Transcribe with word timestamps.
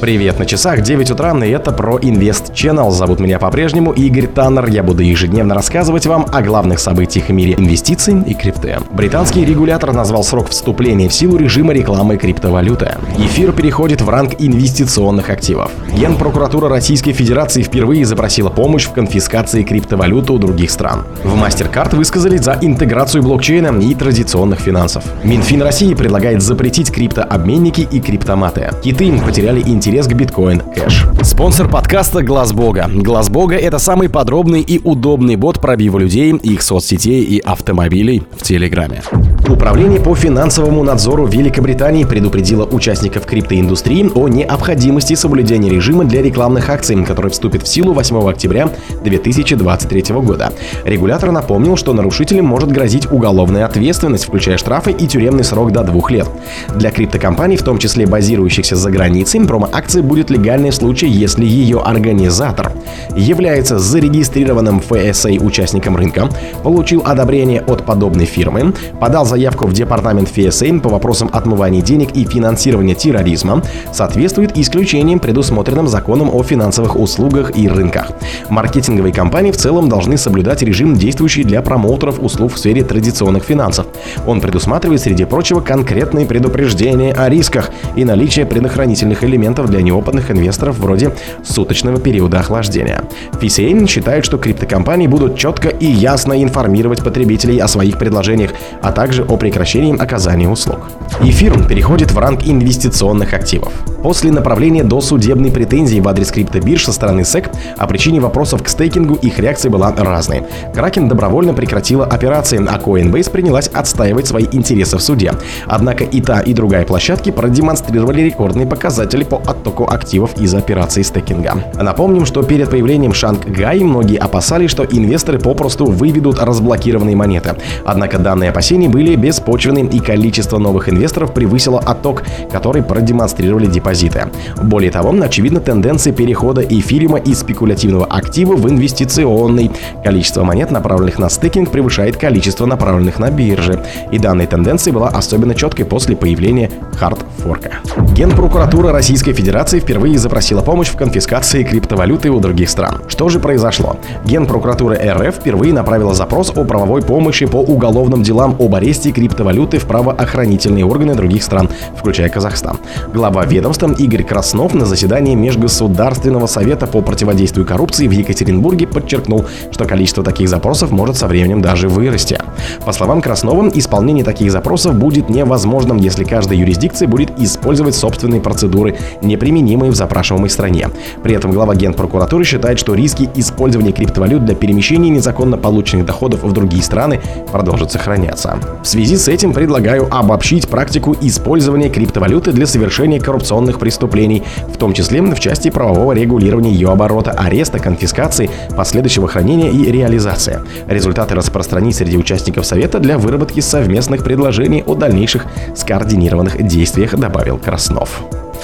Привет, 0.00 0.38
на 0.38 0.46
часах 0.46 0.80
9 0.80 1.10
утра, 1.10 1.36
и 1.44 1.50
это 1.50 1.72
про 1.72 1.98
Invest 1.98 2.54
Channel. 2.54 2.90
Зовут 2.90 3.20
меня 3.20 3.38
по-прежнему 3.38 3.92
Игорь 3.92 4.28
Таннер. 4.28 4.66
Я 4.70 4.82
буду 4.82 5.02
ежедневно 5.02 5.54
рассказывать 5.54 6.06
вам 6.06 6.24
о 6.32 6.40
главных 6.40 6.80
событиях 6.80 7.26
в 7.26 7.32
мире 7.32 7.52
инвестиций 7.58 8.22
и 8.26 8.32
крипты. 8.32 8.78
Британский 8.92 9.44
регулятор 9.44 9.92
назвал 9.92 10.24
срок 10.24 10.48
вступления 10.48 11.10
в 11.10 11.12
силу 11.12 11.36
режима 11.36 11.74
рекламы 11.74 12.16
криптовалюты. 12.16 12.94
Эфир 13.18 13.52
переходит 13.52 14.00
в 14.00 14.08
ранг 14.08 14.36
инвестиционных 14.38 15.28
активов. 15.28 15.70
Генпрокуратура 15.94 16.70
Российской 16.70 17.12
Федерации 17.12 17.62
впервые 17.62 18.06
запросила 18.06 18.48
помощь 18.48 18.86
в 18.86 18.92
конфискации 18.92 19.64
криптовалюты 19.64 20.32
у 20.32 20.38
других 20.38 20.70
стран. 20.70 21.04
В 21.24 21.34
MasterCard 21.34 21.94
высказались 21.94 22.40
за 22.40 22.56
интеграцию 22.62 23.22
блокчейна 23.22 23.78
и 23.78 23.94
традиционных 23.94 24.60
финансов. 24.60 25.04
Минфин 25.24 25.60
России 25.60 25.92
предлагает 25.92 26.40
запретить 26.40 26.90
криптообменники 26.90 27.82
и 27.82 28.00
криптоматы. 28.00 28.70
Киты 28.82 29.12
потеряли 29.20 29.60
интерес 29.60 29.89
интерес 29.90 30.06
к 30.06 30.12
биткоин 30.12 30.62
кэш. 30.72 31.06
Спонсор 31.24 31.68
подкаста 31.68 32.22
Глаз 32.22 32.52
Бога. 32.52 32.88
Глаз 32.88 33.28
Бога 33.28 33.56
это 33.56 33.80
самый 33.80 34.08
подробный 34.08 34.60
и 34.60 34.80
удобный 34.84 35.34
бот 35.34 35.60
пробива 35.60 35.98
людей, 35.98 36.32
их 36.32 36.62
соцсетей 36.62 37.24
и 37.24 37.40
автомобилей 37.40 38.22
в 38.38 38.44
Телеграме. 38.44 39.02
Управление 39.48 39.98
по 40.00 40.14
финансовому 40.14 40.84
надзору 40.84 41.26
Великобритании 41.26 42.04
предупредило 42.04 42.64
участников 42.64 43.26
криптоиндустрии 43.26 44.08
о 44.14 44.28
необходимости 44.28 45.14
соблюдения 45.14 45.70
режима 45.70 46.04
для 46.04 46.22
рекламных 46.22 46.70
акций, 46.70 47.04
который 47.04 47.32
вступит 47.32 47.64
в 47.64 47.68
силу 47.68 47.92
8 47.92 48.30
октября 48.30 48.70
2023 49.02 50.14
года. 50.14 50.52
Регулятор 50.84 51.32
напомнил, 51.32 51.76
что 51.76 51.92
нарушителям 51.94 52.46
может 52.46 52.70
грозить 52.70 53.10
уголовная 53.10 53.66
ответственность, 53.66 54.26
включая 54.26 54.56
штрафы 54.56 54.92
и 54.92 55.08
тюремный 55.08 55.42
срок 55.42 55.72
до 55.72 55.82
двух 55.82 56.12
лет. 56.12 56.28
Для 56.76 56.92
криптокомпаний, 56.92 57.56
в 57.56 57.64
том 57.64 57.78
числе 57.78 58.06
базирующихся 58.06 58.76
за 58.76 58.88
границей, 58.90 59.40
промо-акция 59.80 60.02
будет 60.02 60.30
легальной 60.30 60.70
в 60.70 60.74
случае, 60.74 61.10
если 61.10 61.44
ее 61.44 61.80
организатор 61.80 62.72
является 63.16 63.78
зарегистрированным 63.78 64.82
FSA 64.86 65.42
участником 65.42 65.96
рынка, 65.96 66.28
получил 66.62 67.02
одобрение 67.04 67.62
от 67.62 67.86
подобной 67.86 68.26
фирмы, 68.26 68.74
подал 69.00 69.24
заявку 69.24 69.66
в 69.66 69.72
департамент 69.72 70.28
ФСН 70.28 70.80
по 70.80 70.90
вопросам 70.90 71.30
отмывания 71.32 71.80
денег 71.80 72.10
и 72.14 72.24
финансирования 72.26 72.94
терроризма 72.94 73.62
соответствует 73.92 74.58
исключениям, 74.58 75.18
предусмотренным 75.18 75.88
законом 75.88 76.30
о 76.32 76.42
финансовых 76.42 76.96
услугах 76.96 77.56
и 77.56 77.66
рынках. 77.66 78.12
Маркетинговые 78.50 79.14
компании 79.14 79.50
в 79.50 79.56
целом 79.56 79.88
должны 79.88 80.18
соблюдать 80.18 80.62
режим, 80.62 80.94
действующий 80.94 81.44
для 81.44 81.62
промоутеров 81.62 82.20
услуг 82.20 82.52
в 82.52 82.58
сфере 82.58 82.84
традиционных 82.84 83.44
финансов. 83.44 83.86
Он 84.26 84.40
предусматривает, 84.40 85.00
среди 85.00 85.24
прочего, 85.24 85.60
конкретные 85.60 86.26
предупреждения 86.26 87.12
о 87.12 87.28
рисках 87.30 87.70
и 87.96 88.04
наличие 88.04 88.44
предохранительных 88.44 89.24
элементов 89.24 89.69
для 89.70 89.82
неопытных 89.82 90.30
инвесторов 90.30 90.78
вроде 90.78 91.12
суточного 91.44 91.98
периода 91.98 92.40
охлаждения. 92.40 93.04
FCN 93.32 93.86
считает, 93.88 94.24
что 94.24 94.38
криптокомпании 94.38 95.06
будут 95.06 95.38
четко 95.38 95.68
и 95.68 95.86
ясно 95.86 96.42
информировать 96.42 97.02
потребителей 97.02 97.58
о 97.58 97.68
своих 97.68 97.98
предложениях, 97.98 98.50
а 98.82 98.92
также 98.92 99.22
о 99.22 99.36
прекращении 99.36 99.96
оказания 99.96 100.48
услуг. 100.48 100.80
Эфир 101.22 101.66
переходит 101.66 102.10
в 102.12 102.18
ранг 102.18 102.40
инвестиционных 102.44 103.32
активов. 103.32 103.72
После 104.02 104.32
направления 104.32 104.82
досудебной 104.82 105.50
претензии 105.50 106.00
в 106.00 106.08
адрес 106.08 106.30
криптобирж 106.30 106.84
со 106.84 106.92
стороны 106.92 107.20
SEC 107.20 107.50
о 107.76 107.86
причине 107.86 108.20
вопросов 108.20 108.62
к 108.62 108.68
стейкингу 108.68 109.14
их 109.14 109.38
реакция 109.38 109.70
была 109.70 109.94
разной. 109.94 110.42
Кракен 110.74 111.08
добровольно 111.08 111.54
прекратила 111.54 112.06
операции, 112.06 112.58
а 112.58 112.78
Coinbase 112.78 113.30
принялась 113.30 113.68
отстаивать 113.68 114.26
свои 114.26 114.46
интересы 114.52 114.96
в 114.96 115.02
суде. 115.02 115.32
Однако 115.66 116.04
и 116.04 116.20
та, 116.20 116.40
и 116.40 116.54
другая 116.54 116.84
площадки 116.84 117.30
продемонстрировали 117.30 118.22
рекордные 118.22 118.66
показатели 118.66 119.24
по 119.24 119.36
оттоку 119.36 119.59
активов 119.88 120.40
из 120.40 120.54
операций 120.54 121.04
стейкинга. 121.04 121.64
Напомним, 121.74 122.26
что 122.26 122.42
перед 122.42 122.70
появлением 122.70 123.12
Шанг-Гай 123.12 123.80
многие 123.80 124.16
опасались, 124.16 124.70
что 124.70 124.84
инвесторы 124.84 125.38
попросту 125.38 125.86
выведут 125.86 126.38
разблокированные 126.40 127.16
монеты. 127.16 127.54
Однако 127.84 128.18
данные 128.18 128.50
опасения 128.50 128.88
были 128.88 129.14
беспочвенны 129.16 129.88
и 129.90 130.00
количество 130.00 130.58
новых 130.58 130.88
инвесторов 130.88 131.32
превысило 131.32 131.78
отток, 131.80 132.22
который 132.50 132.82
продемонстрировали 132.82 133.66
депозиты. 133.66 134.26
Более 134.62 134.90
того, 134.90 135.14
очевидна 135.22 135.60
тенденция 135.60 136.12
перехода 136.12 136.62
эфириума 136.62 137.18
из 137.18 137.40
спекулятивного 137.40 138.06
актива 138.06 138.54
в 138.54 138.68
инвестиционный. 138.68 139.70
Количество 140.04 140.44
монет, 140.44 140.70
направленных 140.70 141.18
на 141.18 141.28
стейкинг, 141.28 141.70
превышает 141.70 142.16
количество 142.16 142.66
направленных 142.66 143.18
на 143.18 143.30
бирже. 143.30 143.84
И 144.10 144.18
данная 144.18 144.46
тенденция 144.46 144.92
была 144.92 145.08
особенно 145.08 145.54
четкой 145.54 145.84
после 145.84 146.16
появления 146.16 146.70
хардфорка. 146.96 147.78
Генпрокуратура 148.14 148.92
Российской 148.92 149.32
Федерации 149.32 149.39
впервые 149.80 150.18
запросила 150.18 150.62
помощь 150.62 150.88
в 150.88 150.96
конфискации 150.96 151.62
криптовалюты 151.62 152.30
у 152.30 152.40
других 152.40 152.68
стран. 152.68 153.02
Что 153.08 153.28
же 153.28 153.40
произошло? 153.40 153.96
Генпрокуратура 154.24 154.94
РФ 154.94 155.36
впервые 155.36 155.72
направила 155.72 156.14
запрос 156.14 156.52
о 156.54 156.64
правовой 156.64 157.02
помощи 157.02 157.46
по 157.46 157.56
уголовным 157.56 158.22
делам 158.22 158.56
об 158.58 158.74
аресте 158.74 159.12
криптовалюты 159.12 159.78
в 159.78 159.86
правоохранительные 159.86 160.84
органы 160.84 161.14
других 161.14 161.42
стран, 161.42 161.68
включая 161.96 162.28
Казахстан. 162.28 162.78
Глава 163.12 163.44
ведомства 163.44 163.92
Игорь 163.98 164.24
Краснов 164.24 164.74
на 164.74 164.84
заседании 164.84 165.34
Межгосударственного 165.34 166.46
совета 166.46 166.86
по 166.86 167.00
противодействию 167.00 167.66
коррупции 167.66 168.08
в 168.08 168.10
Екатеринбурге 168.10 168.86
подчеркнул, 168.86 169.46
что 169.70 169.84
количество 169.84 170.22
таких 170.22 170.48
запросов 170.48 170.90
может 170.90 171.16
со 171.16 171.26
временем 171.26 171.62
даже 171.62 171.88
вырасти. 171.88 172.38
По 172.84 172.92
словам 172.92 173.22
Краснова, 173.22 173.68
исполнение 173.74 174.24
таких 174.24 174.50
запросов 174.52 174.94
будет 174.94 175.28
невозможным, 175.28 175.96
если 175.96 176.24
каждая 176.24 176.58
юрисдикция 176.58 177.08
будет 177.08 177.38
использовать 177.38 177.94
собственные 177.94 178.40
процедуры, 178.40 178.96
неприменимые 179.30 179.92
в 179.92 179.94
запрашиваемой 179.94 180.50
стране. 180.50 180.88
При 181.22 181.34
этом 181.34 181.52
глава 181.52 181.74
Генпрокуратуры 181.74 182.44
считает, 182.44 182.78
что 182.78 182.94
риски 182.94 183.28
использования 183.36 183.92
криптовалют 183.92 184.44
для 184.44 184.54
перемещения 184.54 185.08
незаконно 185.10 185.56
полученных 185.56 186.06
доходов 186.06 186.42
в 186.42 186.52
другие 186.52 186.82
страны 186.82 187.20
продолжат 187.52 187.92
сохраняться. 187.92 188.58
В 188.82 188.86
связи 188.86 189.16
с 189.16 189.28
этим 189.28 189.52
предлагаю 189.52 190.08
обобщить 190.10 190.68
практику 190.68 191.16
использования 191.20 191.88
криптовалюты 191.88 192.52
для 192.52 192.66
совершения 192.66 193.20
коррупционных 193.20 193.78
преступлений, 193.78 194.42
в 194.68 194.76
том 194.76 194.92
числе 194.92 195.20
в 195.20 195.38
части 195.38 195.70
правового 195.70 196.12
регулирования 196.12 196.72
ее 196.72 196.90
оборота, 196.90 197.32
ареста, 197.32 197.78
конфискации, 197.78 198.50
последующего 198.76 199.28
хранения 199.28 199.70
и 199.70 199.90
реализации. 199.90 200.60
Результаты 200.86 201.34
распространить 201.34 201.96
среди 201.96 202.16
участников 202.16 202.64
Совета 202.64 202.98
для 202.98 203.18
выработки 203.18 203.60
совместных 203.60 204.24
предложений 204.24 204.84
о 204.86 204.94
дальнейших 204.94 205.46
скоординированных 205.76 206.66
действиях, 206.66 207.14
добавил 207.16 207.58
Краснов. 207.58 208.22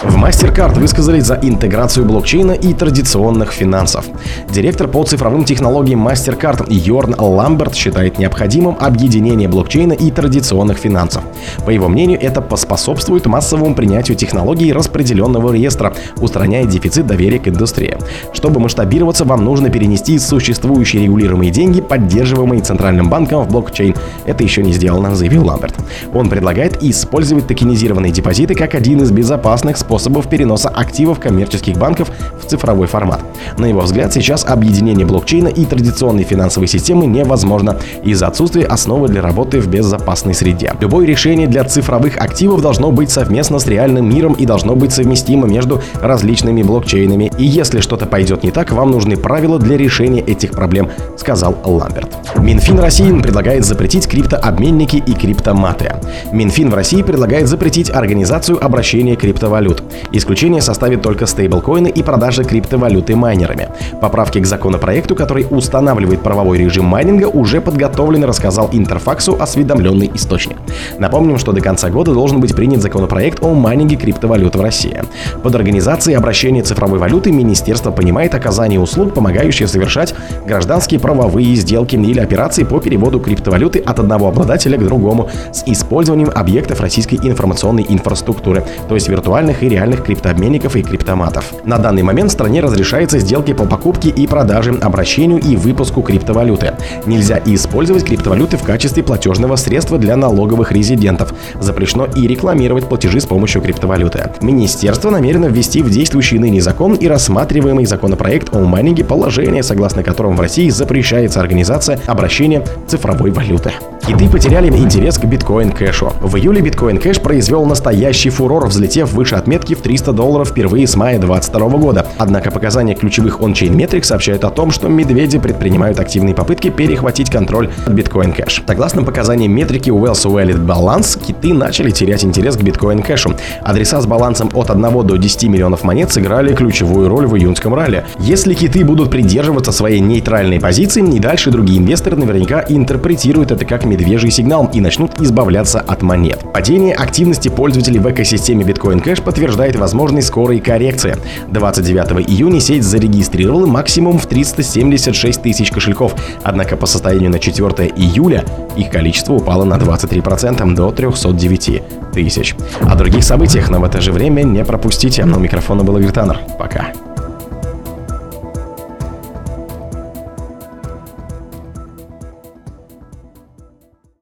В 0.09 0.25
MasterCard 0.25 0.79
высказались 0.79 1.25
за 1.25 1.35
интеграцию 1.43 2.07
блокчейна 2.07 2.53
и 2.53 2.73
традиционных 2.73 3.51
финансов. 3.51 4.07
Директор 4.49 4.87
по 4.87 5.03
цифровым 5.03 5.45
технологиям 5.45 6.07
MasterCard 6.07 6.73
Йорн 6.73 7.17
Ламберт 7.19 7.75
считает 7.75 8.17
необходимым 8.19 8.77
объединение 8.79 9.49
блокчейна 9.49 9.95
и 9.95 10.13
традиционных 10.13 10.79
финансов. 10.79 11.25
По 11.67 11.71
его 11.71 11.89
мнению, 11.89 12.21
это 12.23 12.41
поспособствует 12.41 13.27
массовому 13.27 13.75
принятию 13.75 14.17
технологий 14.17 14.73
распределенного 14.73 15.53
реестра, 15.53 15.93
устраняя 16.19 16.65
дефицит 16.65 17.07
доверия 17.07 17.41
к 17.41 17.49
индустрии. 17.49 17.99
Чтобы 18.33 18.61
масштабироваться, 18.61 19.25
вам 19.25 19.45
нужно 19.45 19.71
перенести 19.71 20.21
существующие 20.21 21.03
регулируемые 21.03 21.51
деньги, 21.51 21.81
поддерживаемые 21.81 22.63
Центральным 22.63 23.11
банком 23.11 23.43
в 23.43 23.49
блокчейн. 23.49 23.95
Это 24.25 24.45
еще 24.45 24.63
не 24.63 24.73
сделано, 24.73 25.17
заявил 25.17 25.47
Ламберт. 25.47 25.75
Он 26.15 26.31
предлагает 26.31 26.83
использовать 26.83 27.49
токенизированные 27.49 28.13
депозиты 28.13 28.55
как 28.55 28.77
один 28.77 29.03
из 29.03 29.11
безопасных 29.11 29.77
способов 29.77 29.96
переноса 30.29 30.69
активов 30.69 31.21
коммерческих 31.21 31.77
банков 31.77 32.11
в 32.41 32.47
цифровой 32.47 32.87
формат. 32.87 33.21
На 33.59 33.67
его 33.67 33.81
взгляд, 33.81 34.13
сейчас 34.13 34.45
объединение 34.45 35.07
блокчейна 35.07 35.49
и 35.49 35.65
традиционной 35.65 36.25
финансовой 36.25 36.69
системы 36.69 37.07
невозможно 37.07 37.79
из-за 38.03 38.27
отсутствия 38.29 38.65
основы 38.65 39.09
для 39.09 39.23
работы 39.23 39.61
в 39.61 39.69
безопасной 39.69 40.35
среде. 40.35 40.73
Любое 40.81 41.07
решение 41.07 41.47
для 41.47 41.65
цифровых 41.65 42.19
активов 42.19 42.61
должно 42.61 42.91
быть 42.91 43.11
совместно 43.11 43.59
с 43.59 43.67
реальным 43.67 44.09
миром 44.09 44.35
и 44.35 44.47
должно 44.47 44.75
быть 44.75 44.93
совместимо 44.93 45.47
между 45.47 45.83
различными 46.01 46.63
блокчейнами. 46.63 47.31
И 47.39 47.45
если 47.45 47.81
что-то 47.81 48.07
пойдет 48.07 48.43
не 48.43 48.51
так, 48.51 48.73
вам 48.73 48.91
нужны 48.91 49.17
правила 49.17 49.59
для 49.59 49.77
решения 49.77 50.21
этих 50.21 50.53
проблем, 50.53 50.91
сказал 51.17 51.57
Ламберт. 51.65 52.09
Минфин 52.39 52.79
России 52.79 53.13
предлагает 53.21 53.65
запретить 53.65 54.09
криптообменники 54.09 54.97
и 54.97 55.13
криптоматы. 55.13 55.95
Минфин 56.33 56.71
в 56.71 56.75
России 56.75 57.03
предлагает 57.03 57.49
запретить 57.49 57.91
организацию 57.91 58.65
обращения 58.65 59.17
криптовалют. 59.17 59.83
Исключение 60.13 60.61
составит 60.61 61.03
только 61.03 61.27
стейблкоины 61.27 61.89
и 61.89 62.03
продажа 62.03 62.45
криптовалюты 62.45 63.17
майнерами. 63.17 63.69
Поправки 64.01 64.41
к 64.41 64.47
законопроекту, 64.47 65.15
который 65.15 65.47
устанавливает 65.51 66.23
правовой 66.23 66.59
режим 66.59 66.87
майнинга, 66.87 67.27
уже 67.27 67.61
подготовлены, 67.61 68.27
рассказал 68.27 68.69
Интерфаксу 68.73 69.37
осведомленный 69.41 70.11
источник. 70.15 70.57
Напомним, 70.99 71.39
что 71.39 71.53
до 71.53 71.61
конца 71.61 71.91
года 71.91 72.13
должен 72.13 72.41
быть 72.41 72.55
принят 72.55 72.83
законопроект 72.83 73.43
о 73.43 73.55
майнинге 73.55 73.97
криптовалют 73.97 74.57
в 74.57 74.61
России. 74.61 75.03
Под 75.43 75.55
организацией 75.55 76.17
обращения 76.17 76.63
цифровой 76.63 76.99
валюты 76.99 77.33
Министерство 77.33 77.91
понимает 77.91 78.35
оказание 78.35 78.81
услуг, 78.81 79.15
помогающие 79.15 79.69
совершать 79.69 80.15
гражданские 80.47 81.01
правовые 81.01 81.55
сделки 81.57 81.97
или 81.97 82.21
операции 82.21 82.65
по 82.65 82.81
переводу 82.81 83.21
криптовалюты 83.21 83.79
от 83.81 83.99
одного 83.99 84.29
обладателя 84.29 84.79
к 84.79 84.85
другому 84.85 85.29
с 85.53 85.63
использованием 85.67 86.31
объектов 86.35 86.81
российской 86.81 87.17
информационной 87.17 87.87
инфраструктуры, 87.89 88.65
то 88.89 88.95
есть 88.95 89.09
виртуальных 89.09 89.63
и 89.63 89.66
реальных 89.69 90.05
криптообменников 90.05 90.77
и 90.77 90.83
криптоматов. 90.83 91.53
На 91.65 91.79
данный 91.79 92.03
момент 92.03 92.31
в 92.31 92.33
стране 92.33 92.61
разрешается 92.61 93.19
сделки 93.19 93.53
по 93.53 93.65
покупке 93.65 94.09
и 94.09 94.27
продаже, 94.27 94.79
обращению 94.81 95.41
и 95.41 95.57
выпуску 95.57 96.03
криптовалюты. 96.03 96.75
Нельзя 97.07 97.41
использовать 97.45 98.05
криптовалюты 98.05 98.57
в 98.57 98.63
качестве 98.63 99.03
платежного 99.03 99.57
средства 99.57 99.99
для 99.99 100.17
налоговых 100.17 100.73
резидентов. 100.73 101.35
Запрещено 101.61 102.07
и 102.07 102.27
рекламировать 102.27 102.89
платежи 102.89 103.21
с 103.21 103.27
помощью 103.27 103.63
криптовалюты. 103.63 104.31
Министерство 104.41 105.11
намерено 105.11 105.47
ввести 105.47 105.83
в 105.83 105.91
действующий 105.91 106.39
ныне 106.39 106.61
закон 106.61 106.95
и 106.95 107.07
рассматриваемый 107.07 107.87
законопроект 107.87 108.55
о 108.55 108.61
майнинге 108.61 109.05
положение, 109.05 109.63
согласно 109.63 110.03
которому 110.03 110.37
в 110.37 110.41
России 110.41 110.69
запрещается 110.69 111.41
организация 111.41 111.99
обращения 112.07 112.65
цифровой 112.87 113.31
валюты. 113.31 113.73
Киты 114.07 114.29
потеряли 114.29 114.69
интерес 114.69 115.19
к 115.19 115.25
биткоин 115.25 115.73
кэшу. 115.73 116.13
В 116.21 116.37
июле 116.37 116.61
биткоин 116.61 116.99
кэш 116.99 117.21
произвел 117.21 117.65
настоящий 117.67 118.31
фурор, 118.31 118.65
взлетев 118.69 119.13
выше 119.13 119.35
отметки 119.35 119.75
в 119.75 119.81
300 119.81 120.13
долларов 120.13 120.51
впервые 120.51 120.87
с 120.87 120.95
мая 120.95 121.19
2022 121.19 121.79
года. 121.79 122.07
Однако 122.17 122.53
показания 122.53 122.95
ключевых 122.95 123.41
ончейн 123.41 123.77
метрик 123.77 124.05
сообщают 124.05 124.45
о 124.45 124.51
том, 124.51 124.71
что 124.71 124.87
медведи 124.87 125.41
предпринимают 125.41 125.99
активные 125.99 126.37
попытки 126.37 126.71
перехватить 126.71 127.31
контроль 127.31 127.69
от 127.85 127.93
биткоин 127.95 128.33
кэш. 128.33 128.63
Согласно 128.65 129.03
показаниям 129.03 129.51
метрики 129.51 129.91
Wells 129.91 130.25
Wallet 130.25 130.65
Balance, 130.65 131.21
киты 131.21 131.53
начали 131.53 131.91
терять 131.91 132.25
интерес 132.25 132.57
к 132.57 132.63
биткоин 132.63 133.03
кэшу. 133.03 133.35
Адреса 133.63 134.01
с 134.01 134.07
балансом 134.07 134.51
от 134.55 134.71
1 134.71 135.05
до 135.05 135.17
10 135.17 135.49
миллионов 135.49 135.83
монет 135.83 136.13
сыграли 136.13 136.55
ключевую 136.55 137.09
роль 137.09 137.27
в 137.27 137.37
июньском 137.37 137.75
ралли. 137.75 138.05
Если 138.21 138.55
киты 138.55 138.85
будут 138.85 139.11
придерживаться 139.11 139.73
своей 139.73 139.99
нейтральной 139.99 140.61
позиции, 140.61 141.05
и 141.05 141.19
дальше 141.19 141.51
другие 141.51 141.81
инвесторы 141.81 142.15
наверняка 142.15 142.65
интерпретируют 142.69 143.51
это 143.51 143.65
как 143.65 143.85
медвежий 143.97 144.31
сигнал 144.31 144.71
и 144.73 144.81
начнут 144.81 145.21
избавляться 145.21 145.81
от 145.81 146.03
монет. 146.03 146.45
Падение 146.53 146.95
активности 146.95 147.49
пользователей 147.49 147.99
в 147.99 148.11
экосистеме 148.11 148.65
Bitcoin 148.65 149.03
Cash 149.03 149.23
подтверждает 149.23 149.77
возможность 149.77 150.29
скорой 150.29 150.61
коррекции. 150.61 151.17
29 151.49 152.29
июня 152.29 152.61
сеть 152.61 152.85
зарегистрировала 152.85 153.67
максимум 153.67 154.19
в 154.19 154.27
376 154.27 155.43
тысяч 155.43 155.71
кошельков, 155.71 156.15
однако 156.43 156.77
по 156.77 156.87
состоянию 156.87 157.31
на 157.31 157.39
4 157.39 157.93
июля 157.97 158.45
их 158.77 158.91
количество 158.91 159.35
упало 159.35 159.65
на 159.65 159.75
23% 159.75 160.75
до 160.75 160.91
309 160.91 162.13
тысяч. 162.13 162.55
О 162.83 162.95
других 162.97 163.25
событиях, 163.25 163.71
но 163.71 163.81
в 163.81 163.85
это 163.85 164.01
же 164.01 164.13
время 164.13 164.43
не 164.43 164.65
пропустите. 164.65 165.25
У 165.25 165.39
микрофона 165.39 165.85
был 165.85 165.97
Игорь 165.97 166.13
Таннер. 166.13 166.41
Пока. 166.59 166.93